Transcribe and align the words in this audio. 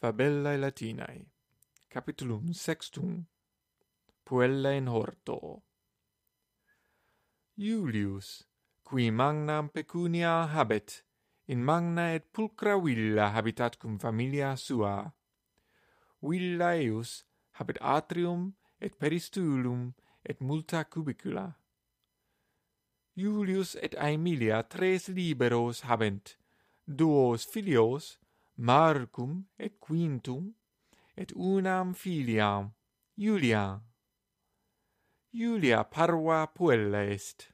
Fabellae 0.00 0.58
Latinae 0.58 1.26
Capitulum 1.90 2.52
sextum. 2.54 3.26
Puella 4.24 4.70
in 4.76 4.86
horto. 4.86 5.62
Iulius 7.58 8.44
qui 8.84 9.10
magnam 9.10 9.68
pecunia 9.68 10.46
habet 10.54 11.02
in 11.48 11.64
magna 11.64 12.14
et 12.14 12.32
pulcra 12.32 12.78
villa 12.78 13.30
habitat 13.34 13.80
cum 13.80 13.98
familia 13.98 14.56
sua. 14.56 15.12
Villa 16.22 16.76
eius 16.76 17.24
habet 17.58 17.78
atrium 17.80 18.54
et 18.80 18.96
peristulum 19.00 19.94
et 20.24 20.40
multa 20.40 20.84
cubicula. 20.84 21.56
Iulius 23.16 23.74
et 23.82 23.96
Aemilia 23.98 24.62
tres 24.62 25.08
liberos 25.08 25.82
habent 25.90 26.36
duos 26.86 27.44
filios 27.44 28.18
Marcum 28.60 29.44
et 29.56 29.78
Quintum 29.78 30.52
et 31.16 31.30
unam 31.36 31.94
filiam 31.94 32.72
Iulia. 33.16 33.80
Iulia 35.32 35.84
parva 35.84 36.48
puella 36.48 37.04
est. 37.04 37.52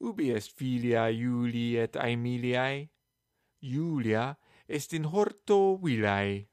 Ubi 0.00 0.30
est 0.32 0.52
filia 0.52 1.08
Iuli 1.10 1.78
et 1.78 1.96
Aemiliae? 1.96 2.90
Iulia 3.62 4.36
est 4.68 4.92
in 4.92 5.06
horto 5.06 5.78
vilae. 5.82 6.46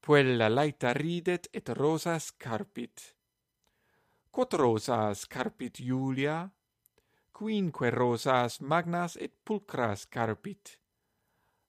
Puella 0.00 0.48
laeta 0.48 0.92
ridet 0.92 1.46
et 1.52 1.68
rosas 1.78 2.32
carpit. 2.32 3.14
Quot 4.32 4.52
rosas 4.54 5.26
carpit 5.26 5.78
Iulia? 5.78 6.50
Quinque 7.32 7.90
rosas 7.90 8.60
magnas 8.60 9.14
et 9.16 9.32
pulcras 9.44 10.06
carpit 10.10 10.80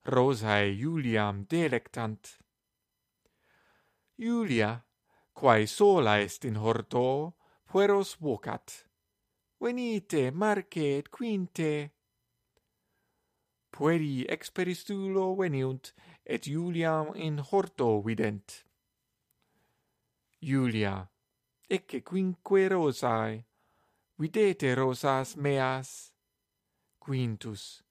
rosae 0.05 0.71
Juliam 0.77 1.45
delectant. 1.49 2.37
Julia, 4.17 4.85
quae 5.33 5.65
sola 5.65 6.19
est 6.21 6.45
in 6.45 6.55
horto, 6.55 7.33
pueros 7.65 8.15
vocat. 8.19 8.85
Venite, 9.59 10.31
marce 10.31 10.97
et 10.97 11.09
quinte. 11.09 11.91
Pueri 13.71 14.25
experistulo 14.29 15.35
veniunt, 15.35 15.93
et 16.23 16.45
Juliam 16.47 17.11
in 17.15 17.39
horto 17.39 18.01
vident. 18.01 18.63
Julia, 20.39 21.09
ecce 21.67 22.03
quinque 22.03 22.69
rosae, 22.69 23.43
videte 24.17 24.75
rosas 24.75 25.35
meas. 25.35 26.13
Quintus, 26.99 27.84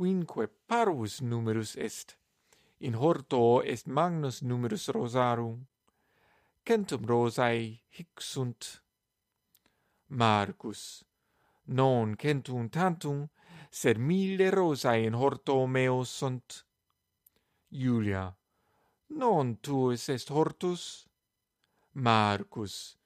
quinque 0.00 0.48
parvus 0.66 1.20
numerus 1.20 1.76
est. 1.76 2.16
In 2.80 2.94
horto 2.94 3.60
est 3.60 3.86
magnus 3.86 4.40
numerus 4.40 4.88
rosarum. 4.88 5.66
Centum 6.64 7.04
rosae 7.04 7.82
hic 7.90 8.18
sunt. 8.18 8.80
Marcus. 10.08 11.04
Non 11.66 12.16
centum 12.16 12.70
tantum, 12.70 13.28
sed 13.70 13.98
mille 13.98 14.48
rosae 14.50 15.04
in 15.04 15.12
horto 15.12 15.66
meo 15.66 16.02
sunt. 16.04 16.64
Julia. 17.68 18.34
Non 19.10 19.58
tuus 19.60 20.08
est 20.08 20.28
hortus? 20.30 21.06
Marcus. 21.92 22.96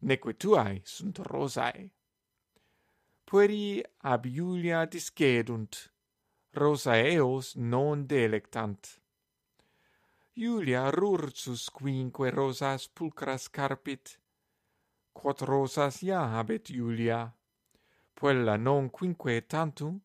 Neque 0.00 0.32
tuae 0.32 0.80
sunt 0.84 1.18
rosae 1.18 1.90
pueri 3.28 3.82
ab 3.98 4.24
Julia 4.24 4.86
discedunt 4.86 5.92
rosa 6.58 6.94
eos 6.98 7.56
non 7.56 8.06
delectant. 8.06 9.00
Iulia 10.36 10.90
rursus 10.90 11.70
quinque 11.70 12.30
rosas 12.30 12.88
pulcras 12.88 13.48
carpit, 13.48 14.18
Quot 15.18 15.40
rosas 15.42 16.02
ia 16.02 16.20
habet 16.34 16.70
Iulia, 16.70 17.32
puella 18.14 18.56
non 18.56 18.88
quinque 18.88 19.40
tantum, 19.48 20.00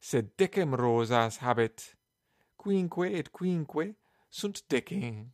sed 0.00 0.36
decem 0.38 0.74
rosas 0.74 1.38
habet, 1.42 1.96
quinque 2.56 3.06
et 3.18 3.32
quinque 3.32 3.96
sunt 4.30 4.62
decem. 4.70 5.32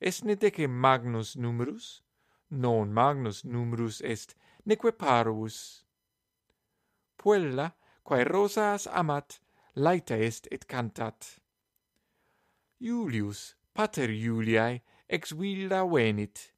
Esne 0.00 0.36
decem 0.36 0.70
magnus 0.70 1.34
numerus? 1.36 2.02
Non 2.50 2.92
magnus 2.92 3.42
numerus 3.44 4.02
est, 4.02 4.36
neque 4.66 4.92
parvus. 4.92 5.84
Puella 7.16 7.72
quae 8.08 8.24
rosas 8.24 8.86
amat, 9.00 9.38
laeta 9.84 10.16
est 10.16 10.48
et 10.50 10.64
cantat. 10.66 11.20
Iulius, 12.80 13.54
pater 13.74 14.08
Iuliae, 14.08 14.80
ex 15.10 15.32
villa 15.32 15.82
venit. 15.84 16.54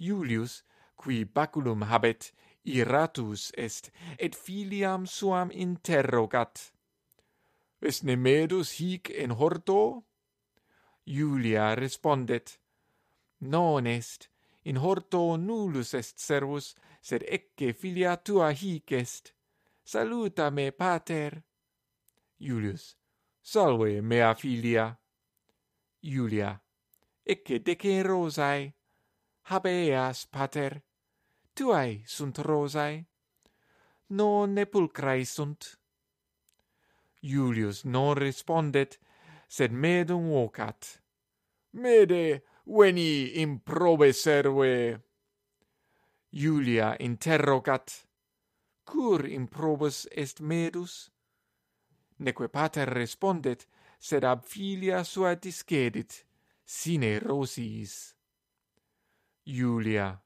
Iulius, 0.00 0.62
qui 0.96 1.24
baculum 1.24 1.82
habet, 1.90 2.32
iratus 2.64 3.52
est, 3.58 3.90
et 4.18 4.34
filiam 4.34 5.04
suam 5.06 5.50
interrogat. 5.50 6.72
Est 7.82 8.04
Nemedus 8.04 8.78
hic 8.80 9.10
in 9.10 9.36
horto? 9.36 10.04
Iulia 11.04 11.74
respondet, 11.74 12.56
Non 13.40 13.86
est, 13.86 14.30
in 14.64 14.76
horto 14.76 15.36
nullus 15.36 15.92
est 15.92 16.18
servus, 16.18 16.74
sed 17.02 17.26
ecce 17.28 17.74
filia 17.74 18.16
tua 18.16 18.52
hic 18.52 18.92
est 18.92 19.34
saluta 19.82 20.50
me 20.50 20.70
pater. 20.70 21.44
Julius, 22.38 22.96
salve 23.40 24.00
mea 24.00 24.34
filia. 24.34 24.98
Julia, 26.00 26.60
ecce 27.22 27.60
dece 27.62 28.02
rosae, 28.02 28.74
habeas 29.42 30.26
pater, 30.26 30.82
tuae 31.54 32.02
sunt 32.06 32.38
rosae, 32.38 33.06
non 34.08 34.52
ne 34.52 34.64
pulcrae 34.66 35.24
sunt. 35.24 35.78
Julius 37.20 37.84
non 37.84 38.14
respondet, 38.14 38.98
sed 39.46 39.70
medum 39.70 40.28
vocat. 40.28 41.02
Mede, 41.70 42.42
veni 42.64 43.40
improbe 43.40 44.12
serve. 44.12 45.00
Julia 46.30 46.96
interrogat, 46.98 48.08
cur 48.84 49.26
improbus 49.26 50.06
est 50.10 50.40
medus? 50.40 51.10
Neque 52.18 52.48
pater 52.48 52.86
respondet, 52.86 53.66
sed 53.98 54.24
ab 54.24 54.44
filia 54.44 55.04
sua 55.04 55.34
discedit, 55.34 56.26
sine 56.64 57.18
rosiis. 57.18 58.14
Julia. 59.44 60.22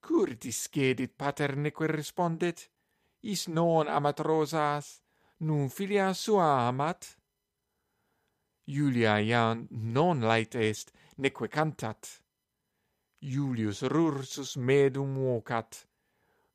Cur 0.00 0.34
discedit 0.36 1.16
pater 1.16 1.56
neque 1.56 1.86
respondet, 1.86 2.70
is 3.22 3.48
non 3.48 3.88
amat 3.88 4.20
rosas, 4.20 5.00
nun 5.40 5.68
filia 5.68 6.12
sua 6.14 6.68
amat? 6.68 7.16
Julia 8.66 9.20
iam 9.20 9.68
non 9.70 10.20
lait 10.20 10.54
est, 10.54 10.92
neque 11.18 11.48
cantat. 11.48 12.20
Julius 13.20 13.82
rursus 13.82 14.56
medum 14.56 15.14
vocat. 15.16 15.86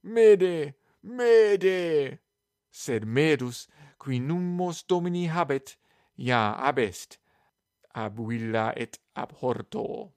Mede, 0.04 0.79
mede! 1.04 2.20
Sed 2.72 3.06
medus 3.06 3.68
qui 4.00 4.20
nummos 4.20 4.84
domini 4.84 5.28
habet 5.28 5.78
ia 6.18 6.56
abest 6.70 7.18
ab 7.94 8.20
villa 8.28 8.74
et 8.76 9.00
ab 9.16 9.32
horto. 9.42 10.14